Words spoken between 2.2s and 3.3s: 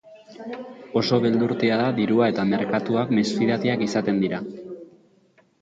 eta merkatuak